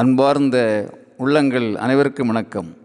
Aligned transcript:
அன்பார்ந்த 0.00 0.88
உள்ளங்கள் 1.16 1.76
அனைவருக்கும் 1.76 2.26
வணக்கம். 2.26 2.76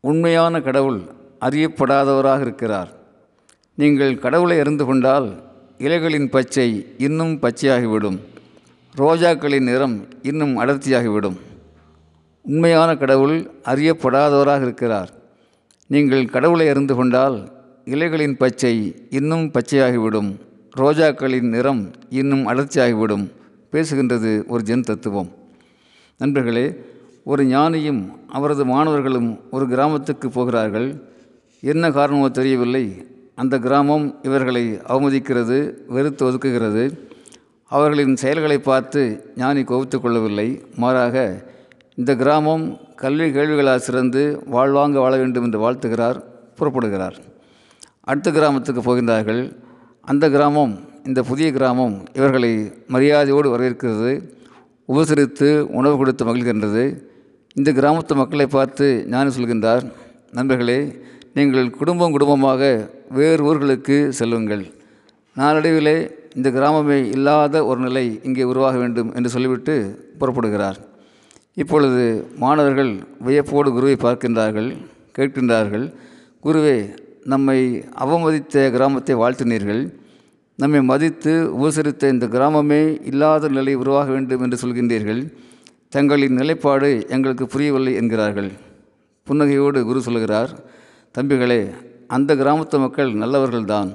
உண்மையான 0.00 0.60
கடவுள் 0.60 1.00
அறியப்படாதவராக 1.40 2.40
இருக்கிறார். 2.40 2.88
நீங்கள் 3.74 4.18
கடவுளை 4.18 4.58
அறிந்து 4.58 4.84
கொண்டால் 4.84 5.42
இலைகளின் 5.78 6.30
பச்சை 6.30 6.94
இன்னும் 6.98 7.38
பச்சையாகிவிடும். 7.40 8.18
ரோஜாக்களின் 8.96 9.62
நிறம் 9.62 10.08
இன்னும் 10.22 10.60
அடர்த்தியாகிவிடும். 10.60 11.36
உண்மையான 12.42 12.96
கடவுள் 12.96 13.50
அறியப்படாதவராக 13.64 14.62
இருக்கிறார். 14.62 15.10
நீங்கள் 15.86 16.24
கடவுளை 16.24 16.68
அறிந்து 16.68 16.94
கொண்டால் 16.94 17.52
இலைகளின் 17.84 18.36
பச்சை 18.36 19.06
இன்னும் 19.10 19.50
பச்சையாகிவிடும். 19.50 20.36
ரோஜாக்களின் 20.76 21.48
நிறம் 21.48 21.90
இன்னும் 22.08 22.48
அடர்த்தியாகிவிடும். 22.48 23.28
பேசுகின்றது 23.72 24.46
ஒரு 24.46 24.62
ஜென் 24.66 24.80
தத்துவம். 24.80 25.44
நண்பர்களே 26.18 26.80
ஒரு 27.24 27.44
ஞானியும் 27.44 28.10
அவரது 28.28 28.64
மாணவர்களும் 28.64 29.40
ஒரு 29.50 29.68
கிராமத்துக்கு 29.68 30.30
போகிறார்கள். 30.30 31.02
என்ன 31.60 31.90
காரணமோ 31.90 32.28
தெரியவில்லை. 32.28 33.06
அந்த 33.34 33.58
கிராமம் 33.58 34.18
இவர்களை 34.22 34.74
அவமதிக்கிறது 34.74 35.74
வெறுத்து 35.88 36.30
ஒதுக்குகிறது. 36.30 36.98
அவர்களின் 37.68 38.16
செயல்களை 38.16 38.58
பார்த்து 38.58 39.32
ஞானி 39.36 39.64
கோபித்து 39.64 40.00
கொள்ளவில்லை. 40.00 40.64
மாறாக 40.76 41.44
இந்த 41.94 42.16
கிராமம் 42.16 42.76
கல்வி 42.94 43.30
கேள்விகளால் 43.30 43.86
சிறந்து 43.88 44.42
வாழ்வாங்க 44.50 44.92
வாழ 44.92 45.16
வேண்டும் 45.16 45.44
என்று 45.44 45.72
வாழ்த்துகிறார் 45.72 46.22
புறப்படுகிறார். 46.58 47.16
அடுத்த 48.00 48.30
கிராமத்துக்கு 48.30 48.82
போகின்றார்கள். 48.82 49.56
அந்த 50.00 50.30
கிராமம் 50.30 50.80
இந்த 51.04 51.22
புதிய 51.22 51.52
கிராமம் 51.52 52.04
இவர்களை 52.12 52.72
மரியாதையோடு 52.88 53.58
வரவேற்கிறது. 53.58 54.34
உபசரித்து 54.88 55.48
உணவு 55.78 55.96
கொடுத்து 56.00 56.24
மகிழ்கின்றது. 56.28 56.84
இந்த 57.58 57.70
கிராமத்து 57.78 58.14
மக்களை 58.20 58.46
பார்த்து 58.56 58.86
ஞானி 59.12 59.30
சொல்கின்றார். 59.36 59.84
நண்பர்களே 60.38 60.80
நீங்கள் 61.38 61.68
குடும்பம் 61.78 62.14
குடும்பமாக 62.16 62.62
வேறு 63.18 63.42
ஊர்களுக்கு 63.48 63.96
செல்லுங்கள். 64.18 64.64
நாளடைவிலே 65.36 65.96
இந்த 66.36 66.48
கிராமமே 66.56 66.98
இல்லாத 67.16 67.64
ஒரு 67.70 67.80
நிலை 67.86 68.04
இங்கே 68.28 68.44
உருவாக 68.52 68.76
வேண்டும் 68.82 69.10
என்று 69.16 69.32
சொல்லிவிட்டு 69.34 69.74
புறப்படுகிறார். 70.20 70.78
இப்பொழுது 71.62 72.02
மாணவர்கள் 72.42 72.92
வியப்போடு 73.26 73.68
குருவை 73.76 73.96
பார்க்கின்றார்கள் 74.06 74.70
கேட்கின்றார்கள். 75.18 75.86
குருவே 76.46 76.76
நம்மை 77.32 77.58
அவமதித்த 78.04 78.64
கிராமத்தை 78.74 79.14
வாழ்த்தினீர்கள். 79.22 79.82
நம்மை 80.58 80.80
மதித்து 80.82 81.32
உபசரித்த 81.56 82.08
இந்த 82.12 82.26
கிராமமே 82.26 82.82
இல்லாத 83.04 83.48
நிலை 83.48 83.74
உருவாக 83.74 84.08
வேண்டும் 84.10 84.42
என்று 84.44 84.56
சொல்கின்றீர்கள். 84.62 85.20
தங்களின் 85.88 86.38
நிலைப்பாடு 86.40 86.88
எங்களுக்கு 87.08 87.46
புரியவில்லை 87.46 87.92
என்கிறார்கள். 87.94 88.48
புன்னகையோடு 89.26 89.80
குரு 89.82 90.00
சொல்கிறார் 90.06 90.52
தம்பிகளே 91.14 91.60
அந்த 92.16 92.30
கிராமத்து 92.34 92.78
மக்கள் 92.78 93.10
நல்லவர்கள்தான். 93.22 93.90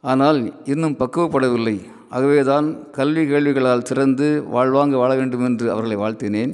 ஆனால் 0.00 0.40
இன்னும் 0.64 0.96
பக்குவப்படவில்லை. 0.98 1.76
ஆகவேதான் 2.16 2.66
கல்வி 2.90 3.24
கேள்விகளால் 3.30 3.86
சிறந்து 3.90 4.26
வாழ்வாங்க 4.54 4.96
வாழ 5.02 5.10
வேண்டும் 5.14 5.44
என்று 5.44 5.66
அவர்களை 5.70 5.96
வாழ்த்தினேன். 5.96 6.52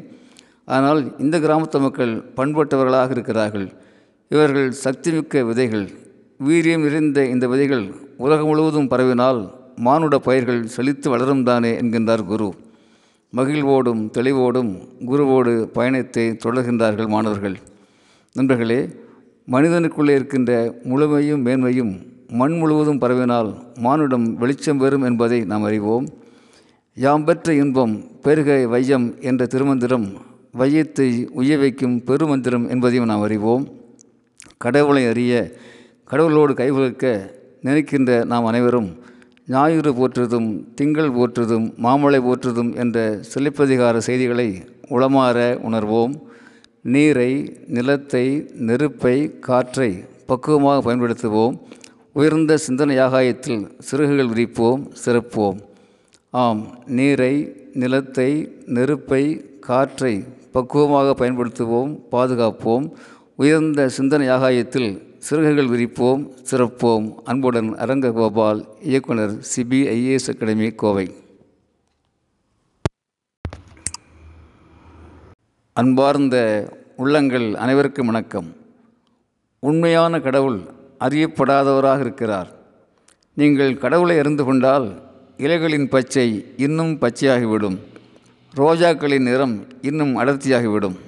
ஆனால் 0.76 1.00
இந்த 1.18 1.38
கிராமத்து 1.38 1.80
மக்கள் 1.86 2.14
பண்பட்டவர்களாக 2.36 3.10
இருக்கிறார்கள். 3.10 3.66
இவர்கள் 4.28 4.70
சக்திமிக்க 4.84 5.42
விதைகள். 5.50 5.86
வீரியம் 6.46 6.84
நிறைந்த 6.84 7.20
இந்த 7.26 7.48
விதைகள் 7.48 7.82
உலகம் 8.16 8.46
முழுவதும் 8.46 8.86
பரவினால் 8.90 9.40
மானுட 9.76 10.18
பயிர்கள் 10.18 10.60
செழித்து 10.66 11.10
வளரும் 11.10 11.42
தானே 11.42 11.72
என்கின்றார் 11.80 12.22
குரு. 12.24 12.48
மகிழ்வோடும் 13.36 14.00
தெளிவோடும் 14.16 14.70
குருவோடு 15.06 15.52
பயணத்தை 15.76 16.24
தொடர்கின்றார்கள் 16.44 17.08
மாணவர்கள். 17.08 17.56
நண்பர்களே 18.36 18.80
மனிதனுக்குள்ளே 19.48 20.14
இருக்கின்ற 20.14 20.80
முழுமையும் 20.82 21.46
மேன்மையும் 21.46 21.92
மண் 22.40 22.56
முழுவதும் 22.56 23.00
பரவினால் 23.00 23.50
மானுடம் 23.78 24.26
வெளிச்சம் 24.34 24.78
பெறும் 24.78 25.02
என்பதை 25.02 25.40
நாம் 25.44 25.62
அறிவோம். 25.62 26.06
யாம் 26.94 27.24
பெற்ற 27.24 27.54
இன்பம் 27.54 27.94
பெருக 28.22 28.66
வையம் 28.66 29.08
என்ற 29.20 29.46
திருமந்திரம் 29.46 30.06
வையத்தை 30.58 31.10
உய 31.40 31.58
வைக்கும் 31.58 31.98
பெருமந்திரம் 32.06 32.68
என்பதையும் 32.68 33.10
நாம் 33.12 33.26
அறிவோம். 33.28 33.66
கடவுளை 34.58 35.04
அறிய 35.06 35.34
கடவுளோடு 36.10 36.52
கைகுலுக்க 36.60 37.04
நினைக்கின்ற 37.62 38.24
நாம் 38.24 38.44
அனைவரும் 38.44 38.88
ஞாயிறு 39.46 39.90
போற்றுதும் 39.98 40.48
திங்கள் 40.74 41.10
போற்றுதும் 41.10 41.66
மாமலை 41.84 42.20
போற்றுதும் 42.26 42.70
என்ற 42.74 42.96
சிலைப்பதிகார 43.32 43.96
செய்திகளை 44.06 44.46
உளமாற 44.88 45.38
உணர்வோம். 45.68 46.14
நீரை 46.94 47.30
நிலத்தை 47.66 48.24
நெருப்பை 48.68 49.14
காற்றை 49.38 49.90
பக்குவமாக 50.26 50.78
பயன்படுத்துவோம். 50.86 51.54
உயர்ந்த 52.12 52.56
சிந்தனை 52.56 52.96
யாகாயத்தில் 52.96 53.62
சிறகுகள் 53.78 54.32
விரிப்போம் 54.32 54.82
சிறப்போம். 55.04 55.58
ஆம் 56.30 56.62
நீரை 56.98 57.34
நிலத்தை 57.74 58.30
நெருப்பை 58.78 59.22
காற்றை 59.68 60.14
பக்குவமாக 60.54 61.14
பயன்படுத்துவோம் 61.20 61.92
பாதுகாப்போம். 62.14 62.86
உயர்ந்த 63.36 63.88
சிந்தனை 63.88 64.26
யாகாயத்தில் 64.26 64.90
சிறகுகள் 65.20 65.68
விரிப்போம் 65.68 66.34
சிறப்போம். 66.50 67.14
அன்புடன் 67.24 67.76
அரங்க 67.76 68.12
கோபால் 68.12 68.66
இயக்குனர் 68.82 69.36
சிபிஐஏஎஸ் 69.56 70.28
அகாடமி 70.28 70.70
கோவை. 70.70 71.14
அன்பார்ந்த 75.72 76.36
உள்ளங்கள் 76.96 77.54
அனைவருக்கும் 77.54 78.06
வணக்கம். 78.06 78.56
உண்மையான 79.58 80.20
கடவுள் 80.20 80.60
அறியப்படாதவராக 81.00 82.00
இருக்கிறார். 82.00 82.48
நீங்கள் 83.34 83.78
கடவுளை 83.78 84.18
அறிந்து 84.18 84.44
கொண்டால் 84.44 85.02
இலைகளின் 85.36 85.88
பச்சை 85.88 86.54
இன்னும் 86.56 86.98
பச்சையாகிவிடும். 86.98 87.78
ரோஜாக்களின் 88.56 89.22
நிறம் 89.22 89.66
இன்னும் 89.82 90.16
அடர்த்தியாகிவிடும். 90.16 90.98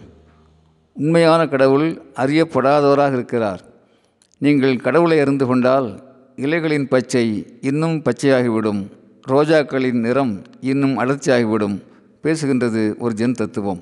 உண்மையான 0.92 1.48
கடவுள் 1.48 2.02
அறியப்படாதவராக 2.14 3.12
இருக்கிறார். 3.12 3.70
நீங்கள் 4.42 4.76
கடவுளை 4.76 5.20
அறிந்து 5.20 5.46
கொண்டால் 5.46 6.02
இலைகளின் 6.36 6.88
பச்சை 6.88 7.58
இன்னும் 7.60 8.02
பச்சையாகிவிடும். 8.02 8.86
ரோஜாக்களின் 9.28 10.00
நிறம் 10.00 10.42
இன்னும் 10.60 10.98
அடர்ச்சியாகிவிடும். 10.98 11.82
பேசுகின்றது 12.22 12.96
ஒரு 12.98 13.14
ஜென் 13.16 13.34
தத்துவம். 13.34 13.80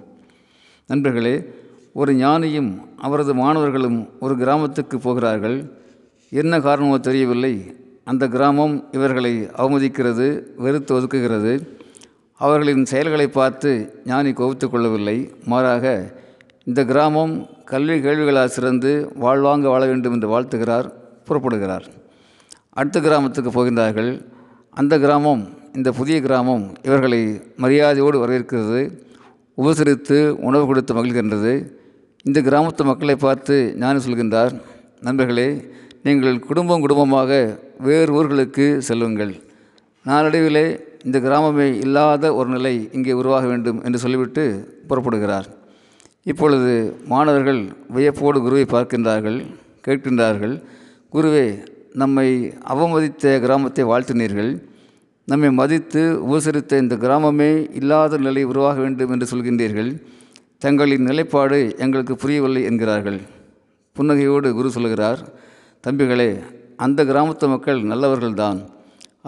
நண்பர்களே 0.87 1.45
ஒரு 1.93 2.13
ஞானியும் 2.13 2.79
அவரது 2.97 3.35
மாணவர்களும் 3.35 4.09
ஒரு 4.21 4.37
கிராமத்துக்கு 4.37 4.99
போகிறார்கள். 4.99 5.71
என்ன 6.31 6.61
காரணமோ 6.61 6.99
தெரியவில்லை. 6.99 7.77
அந்த 8.05 8.29
கிராமம் 8.29 8.85
இவர்களை 8.93 9.43
அவமதிக்கிறது 9.43 10.43
வெறுத்து 10.57 11.01
ஒதுக்குகிறது. 11.01 11.67
அவர்களின் 12.35 12.85
செயல்களை 12.85 13.29
பார்த்து 13.29 14.03
ஞானி 14.05 14.33
கோபித்து 14.33 14.71
கொள்ளவில்லை. 14.71 15.31
மாறாக 15.45 16.13
இந்த 16.69 16.81
கிராமம் 16.89 17.33
கல்வி 17.71 17.95
கேள்விகளால் 18.05 18.53
சிறந்து 18.55 18.91
வாழ்வாங்க 19.23 19.67
வாழ 19.73 19.83
வேண்டும் 19.91 20.15
என்று 20.17 20.29
வாழ்த்துகிறார் 20.33 20.87
புறப்படுகிறார். 21.29 21.85
அடுத்த 22.79 22.99
கிராமத்துக்கு 23.07 23.51
போகின்றார்கள். 23.55 24.11
அந்த 24.81 24.95
கிராமம் 25.05 25.43
இந்த 25.79 25.91
புதிய 25.99 26.17
கிராமம் 26.27 26.65
இவர்களை 26.89 27.21
மரியாதையோடு 27.63 28.17
வரவேற்கிறது 28.23 28.81
உபசரித்து 29.61 30.19
உணவு 30.49 30.65
கொடுத்து 30.71 30.95
மகிழ்கின்றது. 30.99 31.53
இந்த 32.29 32.39
கிராமத்து 32.49 32.85
மக்களை 32.91 33.17
பார்த்து 33.27 33.57
ஞானி 33.83 34.03
சொல்கின்றார் 34.07 34.53
நண்பர்களே 35.07 35.49
நீங்கள் 36.09 36.37
குடும்பம் 36.49 36.85
குடும்பமாக 36.85 37.31
வேறு 37.89 38.13
ஊர்களுக்கு 38.19 38.67
செல்லுங்கள். 38.89 39.33
நாளடைவிலே 40.07 40.67
இந்த 41.07 41.19
கிராமமே 41.27 41.69
இல்லாத 41.85 42.35
ஒரு 42.41 42.51
நிலை 42.57 42.75
இங்கே 42.99 43.17
உருவாக 43.23 43.47
வேண்டும் 43.53 43.81
என்று 43.87 44.03
சொல்லிவிட்டு 44.05 44.45
புறப்படுகிறார். 44.91 45.49
இப்பொழுது 46.27 46.73
மாணவர்கள் 47.13 47.61
வியப்போடு 47.97 48.39
குருவை 48.41 48.65
பார்க்கின்றார்கள் 48.73 49.39
கேட்கின்றார்கள் 49.87 50.55
குருவே 51.15 51.47
நம்மை 52.03 52.27
அவமதித்த 52.73 53.33
கிராமத்தை 53.45 53.85
வாழ்த்தினீர்கள். 53.85 54.51
நம்மை 55.29 55.51
மதித்து 55.51 56.03
உபசரித்த 56.27 56.79
இந்த 56.83 56.95
கிராமமே 56.97 57.51
இல்லாத 57.79 58.19
நிலை 58.27 58.43
உருவாக 58.51 58.77
வேண்டும் 58.81 59.13
என்று 59.15 59.27
சொல்கின்றீர்கள். 59.33 59.91
தங்களின் 60.59 61.07
நிலைப்பாடு 61.11 61.59
எங்களுக்கு 61.85 62.15
புரியவில்லை 62.17 62.63
என்கிறார்கள். 62.63 63.21
புன்னகையோடு 63.97 64.49
குரு 64.59 64.71
சொல்கிறார் 64.71 65.21
தம்பிகளே 65.85 66.31
அந்த 66.77 67.01
கிராமத்து 67.05 67.47
மக்கள் 67.49 67.81
நல்லவர்கள்தான். 67.83 68.59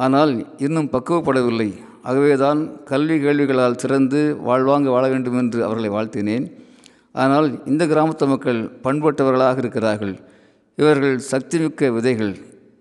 ஆனால் 0.04 0.32
இன்னும் 0.66 0.92
பக்குவப்படவில்லை. 0.92 1.70
ஆகவேதான் 2.02 2.60
கல்வி 2.84 3.16
கேள்விகளால் 3.24 3.80
சிறந்து 3.82 4.20
வாழ்வாங்க 4.48 4.88
வாழ 4.96 5.04
வேண்டும் 5.08 5.38
என்று 5.38 5.60
அவர்களை 5.66 5.90
வாழ்த்தினேன். 5.96 6.46
ஆனால் 7.14 7.48
இந்த 7.70 7.82
கிராமத்து 7.86 8.26
மக்கள் 8.32 8.60
பண்பட்டவர்களாக 8.84 9.58
இருக்கிறார்கள். 9.62 10.14
இவர்கள் 10.78 11.16
சக்திமிக்க 11.32 11.90
விதைகள் 11.96 12.32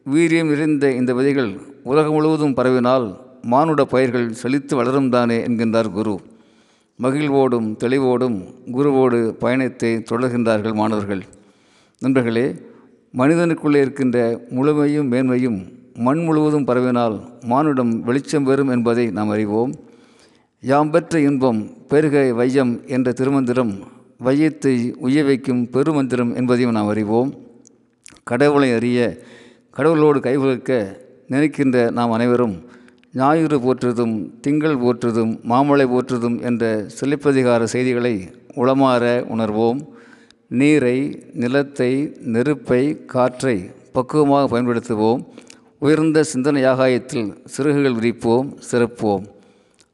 வீரியம் 0.05 0.51
நிறைந்த 0.51 0.85
இந்த 0.99 1.11
விதைகள் 1.13 1.51
உலகம் 1.91 2.15
முழுவதும் 2.15 2.55
பரவினால் 2.59 3.07
மானுட 3.53 3.81
பயிர்கள் 3.93 4.27
செழித்து 4.41 4.73
வளரும் 4.75 5.09
தானே 5.09 5.37
என்கின்றார் 5.47 5.89
குரு. 5.97 6.15
மகிழ்வோடும் 6.99 7.67
தெளிவோடும் 7.83 8.37
குருவோடு 8.75 9.19
பயணத்தை 9.43 9.91
தொடர்கின்றார்கள் 10.09 10.75
மாணவர்கள். 10.81 11.23
நண்பர்களே 12.01 12.47
மனிதனுக்குள்ளே 13.19 13.79
இருக்கின்ற 13.83 14.17
முழுமையும் 14.49 15.09
மேன்மையும் 15.13 15.59
மண் 16.05 16.21
முழுவதும் 16.25 16.67
பரவினால் 16.67 17.15
மானுடம் 17.51 17.93
வெளிச்சம் 18.07 18.45
பெறும் 18.49 18.71
என்பதை 18.75 19.05
நாம் 19.17 19.31
அறிவோம். 19.35 19.71
யாம் 20.63 20.91
பெற்ற 20.93 21.19
இன்பம் 21.29 21.59
பெருக 21.91 22.17
வையம் 22.39 22.73
என்ற 22.95 23.11
திருமந்திரம் 23.19 23.73
வையத்தை 24.25 24.75
உய 25.05 25.23
வைக்கும் 25.23 25.61
பெருமந்திரம் 25.73 26.31
என்பதையும் 26.35 26.75
நாம் 26.77 26.87
அறிவோம். 26.87 27.29
கடவுளை 28.23 28.69
அறிய 28.73 28.99
கடவுளோடு 29.77 30.19
கைகுலுக்க 30.27 30.71
நினைக்கின்ற 31.27 31.77
நாம் 31.97 32.11
அனைவரும் 32.11 32.55
ஞாயிறு 33.13 33.57
போற்றுதும் 33.59 34.15
திங்கள் 34.41 34.77
போற்றுதும் 34.77 35.31
மாமழை 35.43 35.85
போற்றுதும் 35.85 36.37
என்ற 36.41 36.65
சிலைப்பதிகார 36.97 37.63
செய்திகளை 37.63 38.13
உளமாற 38.55 39.03
உணர்வோம். 39.35 39.79
நீரை 40.59 40.97
நிலத்தை 41.33 41.91
நெருப்பை 42.33 42.81
காற்றை 43.05 43.57
பக்குவமாக 43.93 44.45
பயன்படுத்துவோம். 44.51 45.21
உயர்ந்த 45.79 46.23
சிந்தனை 46.23 46.63
ஆகாயத்தில் 46.63 47.29
சிறகுகள் 47.45 47.97
விரிப்போம் 47.99 48.49
சிறப்போம். 48.71 49.23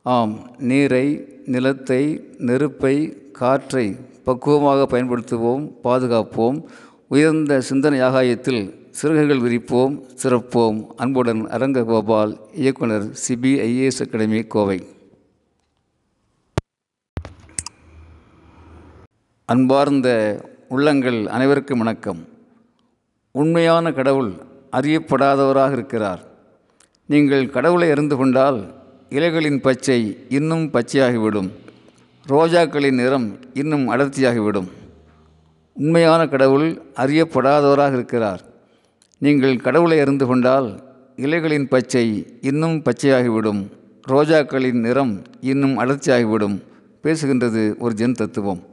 ஆம் 0.06 0.34
நீரை 0.70 1.06
நிலத்தை 1.46 2.02
நெருப்பை 2.38 2.96
காற்றை 3.40 3.86
பக்குவமாக 4.26 4.82
பயன்படுத்துவோம் 4.92 5.64
பாதுகாப்போம். 5.84 6.58
உயர்ந்த 7.08 7.62
சிந்தனை 7.62 8.00
ஆகாயத்தில் 8.08 8.62
சிறகுகள் 8.90 9.44
விரிப்போம் 9.46 9.94
சிறப்போம். 10.24 10.78
அன்புடன் 10.96 11.42
அரங்க 11.56 11.84
கோபால் 11.84 12.34
இயக்குனர் 12.54 13.06
சிபிஐஏஎஸ் 13.24 14.02
அகாடமி 14.06 14.42
கோவை. 14.44 14.80
அன்பார்ந்த 19.46 20.08
உள்ளங்கள் 20.70 21.20
அனைவருக்கும் 21.28 21.78
வணக்கம். 21.78 22.22
உண்மையான 23.32 23.92
கடவுள் 23.92 24.32
அறியப்படாதவராக 24.72 25.72
இருக்கிறார். 25.72 26.24
நீங்கள் 27.06 27.50
கடவுளை 27.50 27.90
அறிந்து 27.90 28.18
கொண்டால் 28.18 28.60
இலைகளின் 29.10 29.62
பச்சை 29.62 30.00
இன்னும் 30.30 30.66
பச்சையாகிவிடும். 30.74 31.50
ரோஜாக்களின் 32.28 32.94
நிறம் 32.94 33.40
இன்னும் 33.54 33.92
அடர்த்தியாகிவிடும். 33.92 34.68
உண்மையான 35.74 36.28
கடவுள் 36.28 36.82
அறியப்படாதவராக 36.96 37.94
இருக்கிறார். 37.94 38.42
நீங்கள் 39.18 39.58
கடவுளை 39.58 40.00
அறிந்து 40.00 40.26
கொண்டால் 40.26 40.84
இலைகளின் 41.16 41.68
பச்சை 41.68 42.38
இன்னும் 42.42 42.82
பச்சையாகிவிடும். 42.82 43.68
ரோஜாக்களின் 44.08 44.80
நிறம் 44.80 45.22
இன்னும் 45.42 45.80
அடர்த்தியாகிவிடும். 45.80 46.62
பேசுகின்றது 47.04 47.78
ஒரு 47.78 47.94
ஜென் 47.98 48.12
தத்துவம். 48.12 48.64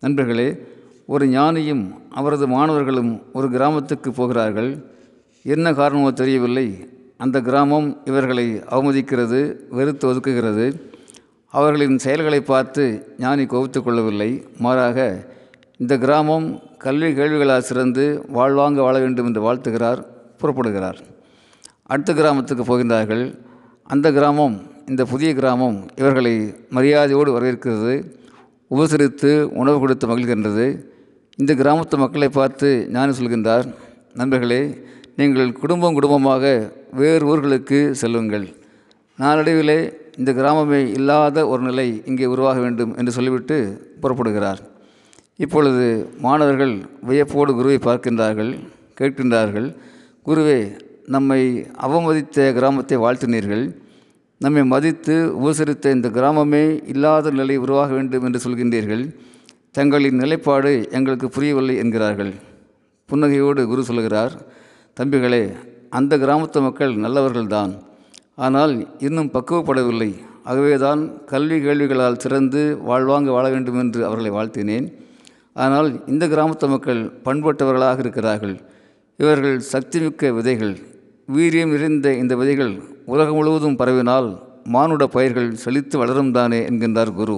நண்பர்களே 0.00 0.56
ஒரு 1.06 1.26
ஞானியும் 1.26 1.90
அவரது 2.10 2.48
மாணவர்களும் 2.48 3.22
ஒரு 3.32 3.50
கிராமத்துக்கு 3.50 4.12
போகிறார்கள். 4.12 4.84
என்ன 5.42 5.74
காரணமோ 5.74 6.10
தெரியவில்லை. 6.10 6.88
அந்த 7.16 7.40
கிராமம் 7.40 8.00
இவர்களை 8.04 8.56
அவமதிக்கிறது 8.56 9.56
வெறுத்து 9.70 10.14
ஒதுக்குகிறது. 10.14 10.96
அவர்களின் 11.54 11.98
செயல்களை 12.04 12.40
பார்த்து 12.40 12.82
ஞானி 13.18 13.44
கோபித்து 13.52 13.80
கொள்ளவில்லை. 13.82 14.30
மாறாக 14.64 14.98
இந்த 15.82 15.94
கிராமம் 16.02 16.46
கல்வி 16.84 17.10
கேள்விகளால் 17.18 17.68
சிறந்து 17.68 18.04
வாழ்வாங்க 18.36 18.80
வாழ 18.86 18.96
வேண்டும் 19.04 19.28
என்று 19.28 19.42
வாழ்த்துகிறார் 19.46 20.00
புறப்படுகிறார். 20.40 20.98
அடுத்த 21.92 22.12
கிராமத்துக்கு 22.18 22.64
போகின்றார்கள். 22.70 23.24
அந்த 23.92 24.06
கிராமம் 24.18 24.56
இந்த 24.90 25.02
புதிய 25.12 25.30
கிராமம் 25.38 25.78
இவர்களை 26.00 26.34
மரியாதையோடு 26.76 27.30
வரவேற்கிறது 27.36 27.94
உபசரித்து 28.74 29.30
உணவு 29.60 29.78
கொடுத்து 29.82 30.06
மகிழ்கின்றது. 30.10 30.66
இந்த 31.38 31.52
கிராமத்து 31.60 31.96
மக்களை 32.02 32.28
பார்த்து 32.38 32.68
ஞானி 32.96 33.12
சொல்கின்றார் 33.18 33.66
நண்பர்களே 34.20 34.62
நீங்கள் 35.20 35.50
குடும்பம் 35.62 35.96
குடும்பமாக 35.98 36.44
வேறு 37.00 37.24
ஊர்களுக்கு 37.32 37.78
செல்லுங்கள். 38.00 38.46
நாளடைவிலே 39.18 39.80
இந்த 40.18 40.30
கிராமமே 40.38 40.80
இல்லாத 40.98 41.46
ஒரு 41.52 41.62
நிலை 41.68 41.88
இங்கே 42.10 42.26
உருவாக 42.34 42.58
வேண்டும் 42.64 42.92
என்று 43.00 43.12
சொல்லிவிட்டு 43.16 43.56
புறப்படுகிறார். 44.02 44.60
இப்பொழுது 45.44 45.84
மாணவர்கள் 46.24 46.74
வியப்போடு 47.08 47.52
குருவை 47.58 47.78
பார்க்கின்றார்கள் 47.88 48.52
கேட்கின்றார்கள் 49.00 49.68
குருவே 50.26 50.60
நம்மை 51.14 51.40
அவமதித்த 51.86 52.46
கிராமத்தை 52.56 52.96
வாழ்த்தினீர்கள். 53.04 53.64
நம்மை 54.40 54.62
மதித்து 54.72 55.14
உபசரித்த 55.38 55.92
இந்த 55.96 56.08
கிராமமே 56.16 56.64
இல்லாத 56.92 57.30
நிலை 57.38 57.56
உருவாக 57.64 57.90
வேண்டும் 57.98 58.26
என்று 58.26 58.40
சொல்கின்றீர்கள். 58.44 59.04
தங்களின் 59.76 60.20
நிலைப்பாடு 60.22 60.72
எங்களுக்கு 60.98 61.28
புரியவில்லை 61.36 61.74
என்கிறார்கள். 61.82 62.32
புன்னகையோடு 63.08 63.62
குரு 63.72 63.82
சொல்கிறார் 63.90 64.34
தம்பிகளே 64.96 65.42
அந்த 65.98 66.12
கிராமத்து 66.22 66.60
மக்கள் 66.66 66.94
நல்லவர்கள்தான். 67.04 67.72
ஆனால் 68.44 68.74
இன்னும் 69.06 69.30
பக்குவப்படவில்லை. 69.36 70.10
ஆகவேதான் 70.50 71.00
கல்வி 71.30 71.56
கேள்விகளால் 71.64 72.20
சிறந்து 72.24 72.60
வாழ்வாங்க 72.88 73.28
வாழ 73.36 73.46
வேண்டும் 73.54 73.78
என்று 73.82 74.00
அவர்களை 74.08 74.30
வாழ்த்தினேன். 74.36 74.86
ஆனால் 75.64 75.88
இந்த 76.12 76.24
கிராமத்து 76.32 76.66
மக்கள் 76.74 77.00
பண்பட்டவர்களாக 77.26 78.04
இருக்கிறார்கள். 78.04 78.56
இவர்கள் 79.22 79.56
சக்திமிக்க 79.72 80.30
விதைகள் 80.36 80.74
வீரியம் 81.36 81.72
நிறைந்த 81.74 82.08
இந்த 82.22 82.34
விதைகள் 82.40 82.74
உலகம் 83.12 83.38
முழுவதும் 83.38 83.78
பரவினால் 83.80 84.28
மானுட 84.74 85.04
பயிர்கள் 85.14 85.50
செழித்து 85.62 85.96
வளரும் 86.00 86.32
தானே 86.36 86.60
என்கின்றார் 86.70 87.12
குரு. 87.20 87.36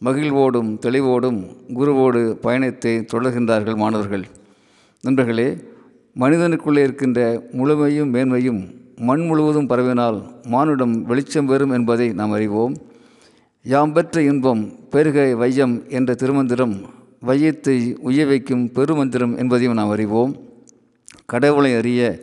மகிழ்வோடும் 0.00 0.70
தெளிவோடும் 0.84 1.38
குருவோடு 1.78 2.20
பயணத்தை 2.46 2.92
தொடர்கின்றார்கள் 3.12 3.78
மாணவர்கள். 3.82 4.24
நண்பர்களே 5.04 5.48
மனிதனுக்குள்ளே 6.16 6.82
இருக்கின்ற 6.86 7.20
முழுமையும் 7.58 8.12
மேன்மையும் 8.14 8.60
மண் 9.00 9.24
முழுவதும் 9.26 9.68
பரவினால் 9.68 10.22
மானுடம் 10.46 11.02
வெளிச்சம் 11.02 11.46
பெறும் 11.46 11.70
என்பதை 11.70 12.12
நாம் 12.12 12.30
அறிவோம். 12.30 12.76
யாம் 13.62 13.92
பெற்ற 13.92 14.22
இன்பம் 14.22 14.88
பெருக 14.90 15.34
வையம் 15.34 15.88
என்ற 15.88 16.14
திருமந்திரம் 16.14 16.74
வையத்தை 17.26 17.96
உய 17.98 18.26
வைக்கும் 18.26 18.70
பெருமந்திரம் 18.74 19.36
என்பதையும் 19.36 19.74
நாம் 19.74 19.90
அறிவோம். 19.90 20.36
கடவுளை 21.26 21.74
அறிய 21.74 22.20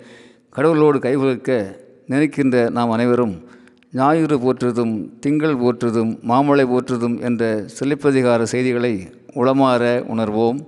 கடவுளோடு 0.55 0.99
கைகுலுக்க 1.05 1.77
நினைக்கின்ற 2.07 2.69
நாம் 2.69 2.89
அனைவரும் 2.89 3.43
ஞாயிறு 3.91 4.39
போற்றுதும் 4.39 5.19
திங்கள் 5.19 5.57
போற்றுதும் 5.57 6.19
மாமழை 6.21 6.65
போற்றுதும் 6.65 7.21
என்ற 7.21 7.65
சிலைப்பதிகார 7.79 8.43
செய்திகளை 8.43 9.07
உளமாற 9.35 9.83
உணர்வோம். 10.13 10.59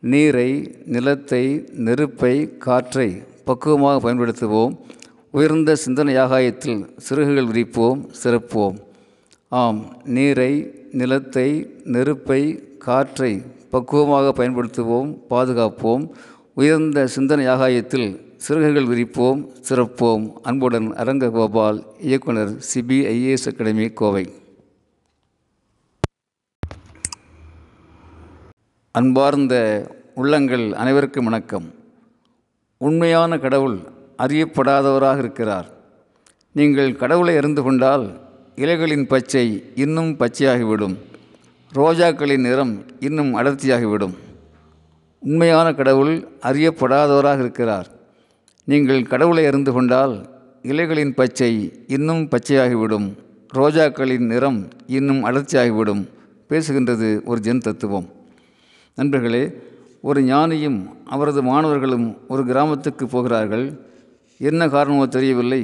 நீரை 0.00 0.74
நிலத்தை 0.84 1.64
நெருப்பை 1.72 2.56
காற்றை 2.58 3.22
பக்குவமாக 3.44 3.98
பயன்படுத்துவோம். 4.04 4.76
உயர்ந்த 5.38 5.72
சிந்தனை 5.82 6.12
ஆகாயத்தில் 6.22 6.80
சிறகுகள் 7.06 7.48
விரிப்போம் 7.50 8.00
சிறப்போம். 8.22 8.76
ஆம் 9.62 9.80
நீரை 10.14 10.52
நிலத்தை 11.00 11.48
நெருப்பை 11.94 12.40
காற்றை 12.84 13.30
பக்குவமாக 13.72 14.32
பயன்படுத்துவோம் 14.38 15.10
பாதுகாப்போம். 15.32 16.04
உயர்ந்த 16.54 17.06
சிந்தனை 17.16 17.46
ஆகாயத்தில் 17.54 18.08
சிறகுகள் 18.46 18.88
விரிப்போம் 18.92 19.40
சிறப்போம். 19.68 20.24
அன்புடன் 20.48 20.88
அரங்க 21.02 21.30
கோபால் 21.36 21.78
இயக்குனர் 22.08 22.52
சிபிஐஏஎஸ் 22.70 23.46
அகாடமி 23.52 23.88
கோவை. 24.00 24.24
அன்பார்ந்த 28.98 29.54
உள்ளங்கள் 30.14 30.66
அனைவருக்கும் 30.82 31.28
வணக்கம். 31.30 31.68
உண்மையான 32.78 33.38
கடவுள் 33.46 33.78
அறியப்படாதவராக 34.18 35.18
இருக்கிறார். 35.18 35.70
நீங்கள் 36.52 36.96
கடவுளை 36.96 37.36
அறிந்து 37.36 37.62
கொண்டால் 37.62 38.20
இலைகளின் 38.56 39.06
பச்சை 39.06 39.72
இன்னும் 39.74 40.16
பச்சையாகிவிடும். 40.16 40.96
ரோஜாக்களின் 41.74 42.40
நிறம் 42.40 42.84
இன்னும் 43.00 43.36
அடர்த்தியாகிவிடும். 43.36 44.14
உண்மையான 45.18 45.74
கடவுள் 45.74 46.28
அறியப்படாதவராக 46.42 47.38
இருக்கிறார். 47.38 47.86
நீங்கள் 48.64 49.02
கடவுளை 49.02 49.46
அறிந்து 49.46 49.72
கொண்டால் 49.72 50.28
இலைகளின் 50.62 51.14
பச்சை 51.14 51.84
இன்னும் 51.86 52.28
பச்சையாகிவிடும். 52.28 53.16
ரோஜாக்களின் 53.54 54.26
நிறம் 54.26 54.68
இன்னும் 54.86 55.24
அடர்ச்சியாகிவிடும் 55.24 56.08
பேசுகின்றது 56.48 57.24
ஒரு 57.24 57.40
ஜென் 57.44 57.60
தத்துவம். 57.60 58.08
நண்பர்களே 58.94 59.52
ஒரு 60.00 60.22
ஞானியும் 60.22 60.86
அவரது 61.04 61.42
மாணவர்களும் 61.42 62.18
ஒரு 62.28 62.44
கிராமத்துக்கு 62.44 63.06
போகிறார்கள். 63.06 63.87
என்ன 64.40 64.68
காரணமோ 64.68 65.06
தெரியவில்லை. 65.06 65.62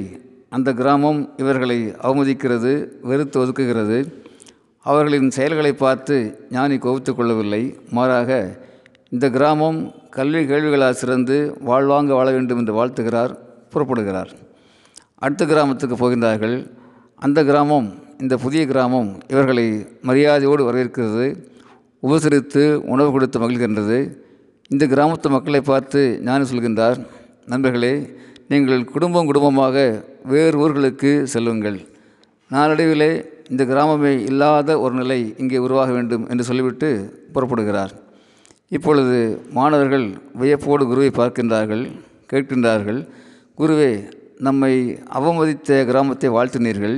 அந்த 0.49 0.73
கிராமம் 0.73 1.19
இவர்களை 1.37 1.77
அவமதிக்கிறது 2.07 2.71
வெறுத்து 3.01 3.45
ஒதுக்குகிறது. 3.45 3.97
அவர்களின் 4.85 5.29
செயல்களை 5.31 5.73
பார்த்து 5.73 6.15
ஞானி 6.51 6.77
கோபித்து 6.77 7.15
கொள்ளவில்லை. 7.15 7.77
மாறாக 7.91 8.57
இந்த 9.09 9.29
கிராமம் 9.29 9.93
கல்வி 10.09 10.41
கேள்விகளால் 10.45 10.99
சிறந்து 11.01 11.57
வாழ்வாங்க 11.65 12.11
வாழ 12.17 12.31
வேண்டும் 12.31 12.57
என்று 12.57 12.73
வாழ்த்துகிறார் 12.79 13.37
புறப்படுகிறார். 13.73 14.31
அடுத்த 15.15 15.45
கிராமத்துக்கு 15.45 15.95
போகின்றார்கள். 16.01 16.67
அந்த 17.15 17.43
கிராமம் 17.43 17.93
இந்த 18.19 18.37
புதிய 18.37 18.65
கிராமம் 18.65 19.09
இவர்களை 19.27 19.87
மரியாதையோடு 20.03 20.63
வரவேற்கிறது. 20.69 21.27
உபசரித்து 22.03 22.75
உணவு 22.75 23.11
கொடுத்து 23.11 23.39
மகிழ்கின்றது. 23.39 23.99
இந்த 24.67 24.85
கிராமத்து 24.87 25.29
மக்களை 25.29 25.61
பார்த்து 25.61 26.19
ஞானி 26.23 26.43
சொல்கின்றார் 26.43 27.05
நண்பர்களே 27.45 27.95
நீங்கள் 28.51 28.81
குடும்பம் 28.93 29.27
குடும்பமாக 29.29 29.77
வேறு 30.31 30.55
ஊர்களுக்கு 30.63 31.11
செல்லுங்கள். 31.33 31.77
நாளடைவிலே 32.51 33.11
இந்த 33.51 33.63
கிராமமே 33.71 34.11
இல்லாத 34.29 34.69
ஒரு 34.83 34.93
நிலை 34.99 35.17
இங்கே 35.41 35.59
உருவாக 35.65 35.89
வேண்டும் 35.95 36.25
என்று 36.31 36.43
சொல்லிவிட்டு 36.49 36.89
புறப்படுகிறார். 37.35 37.93
இப்பொழுது 38.75 39.17
மாணவர்கள் 39.57 40.05
வியப்போடு 40.41 40.85
குருவை 40.91 41.09
பார்க்கின்றார்கள் 41.19 41.83
கேட்கின்றார்கள் 42.31 42.99
குருவே 43.59 43.91
நம்மை 44.47 44.73
அவமதித்த 45.17 45.79
கிராமத்தை 45.89 46.29
வாழ்த்தினீர்கள். 46.37 46.95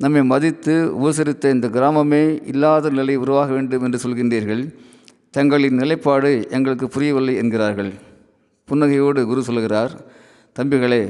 நம்மை 0.00 0.22
மதித்து 0.32 0.74
உபசரித்த 0.98 1.54
இந்த 1.56 1.68
கிராமமே 1.76 2.22
இல்லாத 2.52 2.94
நிலை 3.00 3.16
உருவாக 3.24 3.48
வேண்டும் 3.56 3.84
என்று 3.88 3.98
சொல்கின்றீர்கள். 4.04 4.64
தங்களின் 5.36 5.78
நிலைப்பாடு 5.82 6.32
எங்களுக்கு 6.56 6.88
புரியவில்லை 6.94 7.36
என்கிறார்கள். 7.42 7.92
புன்னகையோடு 8.68 9.20
குரு 9.30 9.42
சொல்கிறார் 9.50 9.94
தம்பிகளே 10.56 11.02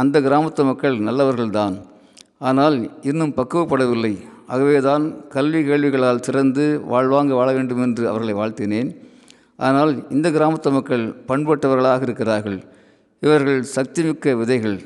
அந்த 0.00 0.16
கிராமத்து 0.26 0.62
மக்கள் 0.68 0.94
நல்லவர்கள்தான். 1.06 1.74
ஆனால் 2.48 2.76
இன்னும் 3.08 3.32
பக்குவப்படவில்லை. 3.38 4.12
ஆகவேதான் 4.52 5.04
கல்வி 5.34 5.60
கேள்விகளால் 5.64 6.22
சிறந்து 6.26 6.64
வாழ்வாங்க 6.92 7.32
வாழ 7.38 7.48
வேண்டும் 7.56 7.82
என்று 7.86 8.04
அவர்களை 8.10 8.34
வாழ்த்தினேன். 8.40 8.90
ஆனால் 9.66 9.92
இந்த 10.14 10.30
கிராமத்து 10.36 10.70
மக்கள் 10.76 11.04
பண்பட்டவர்களாக 11.28 12.06
இருக்கிறார்கள். 12.08 12.58
இவர்கள் 13.22 13.60
சக்திமிக்க 13.76 14.34
விதைகள். 14.40 14.78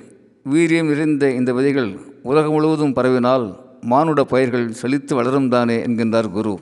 வீரியம் 0.52 0.90
நிறைந்த 0.92 1.24
இந்த 1.38 1.52
விதைகள் 1.58 1.90
உலகம் 2.30 2.54
முழுவதும் 2.56 2.96
பரவினால் 2.98 3.46
மானுட 3.92 4.24
பயிர்கள் 4.32 4.66
செழித்து 4.80 5.14
வளரும் 5.18 5.48
தானே 5.54 5.76
என்கின்றார் 5.86 6.30
குரு. 6.38 6.54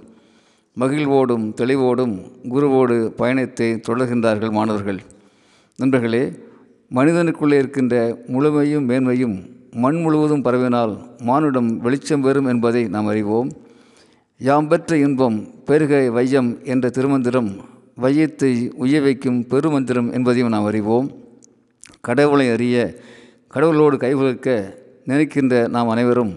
மகிழ்வோடும் 0.77 1.47
தெளிவோடும் 1.61 2.15
குருவோடு 2.55 2.99
பயணத்தை 3.21 3.71
தொடர்கின்றார்கள் 3.89 4.55
மாணவர்கள். 4.59 5.01
நண்பர்களே 5.79 6.23
மனிதனுக்குள்ளே 6.95 7.57
இருக்கின்ற 7.59 7.95
முழுமையும் 8.27 8.89
மேன்மையும் 8.89 9.35
மண் 9.71 9.99
முழுவதும் 10.01 10.45
பரவினால் 10.45 10.95
மானுடம் 11.23 11.77
வெளிச்சம் 11.77 12.21
பெறும் 12.21 12.45
என்பதை 12.45 12.83
நாம் 12.89 13.07
அறிவோம். 13.07 13.51
யாம் 14.39 14.69
பெற்ற 14.69 14.97
இன்பம் 14.97 15.37
பெருக 15.65 16.11
வையம் 16.11 16.59
என்ற 16.65 16.89
திருமந்திரம் 16.89 17.51
வையத்தை 18.01 18.71
உய்ய 18.75 19.01
வைக்கும் 19.01 19.39
பெருமந்திரம் 19.51 20.13
என்பதையும் 20.13 20.49
நாம் 20.49 20.65
அறிவோம். 20.65 21.11
கடவுளை 22.01 22.51
அறிய 22.51 22.77
கடவுளோடு 23.55 23.97
கைகுலுக்க 24.05 24.75
நினைக்கின்ற 25.05 25.69
நாம் 25.69 25.89
அனைவரும் 25.89 26.33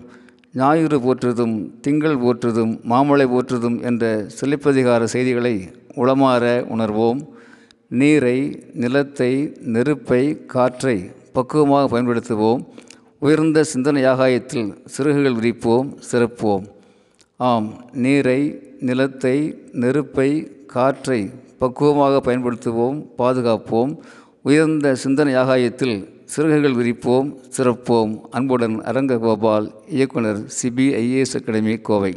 ஞாயிறு 0.53 0.99
போற்றுதும் 0.99 1.55
திங்கள் 1.81 2.17
போற்றுதும் 2.17 2.73
மாமலை 2.89 3.27
போற்றுதும் 3.27 3.77
என்ற 3.81 4.27
சிலைப்பதிகார 4.39 5.03
செய்திகளை 5.03 5.69
உளமாற 5.95 6.43
உணர்வோம். 6.75 7.21
நீரை 7.99 8.37
நிலத்தை 8.81 9.31
நெருப்பை 9.73 10.21
காற்றை 10.53 10.97
பக்குவமாக 11.35 11.85
பயன்படுத்துவோம். 11.93 12.61
உயர்ந்த 13.19 13.63
சிந்தனை 13.71 14.03
ஆகாயத்தில் 14.11 14.69
சிறகுகள் 14.93 15.37
விரிப்போம் 15.39 15.89
சிறப்போம் 16.11 16.63
ஆம் 17.49 17.67
நீரை 18.03 18.39
நிலத்தை 18.89 19.35
நெருப்பை 19.83 20.29
காற்றை 20.75 21.19
பக்குவமாக 21.61 22.21
பயன்படுத்துவோம் 22.27 22.97
பாதுகாப்போம். 23.17 23.93
உயர்ந்த 24.47 24.95
சிந்தனை 24.95 25.35
ஆகாயத்தில் 25.43 25.97
சிறகுகள் 26.33 26.79
விரிப்போம் 26.81 27.29
சிறப்போம் 27.57 28.13
அன்புடன் 28.29 28.77
அரங்ககோபால் 28.89 29.69
இயக்குனர் 29.97 30.41
சிபிஐஏஎஸ் 30.57 31.37
அகாடமி 31.39 31.75
கோவை. 31.89 32.13